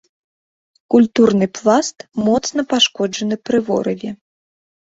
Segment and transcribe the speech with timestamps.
[0.95, 1.97] Культурны пласт
[2.29, 4.09] моцна пашкоджаны пры ворыве.